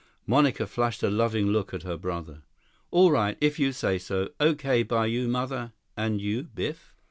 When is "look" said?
1.51-1.75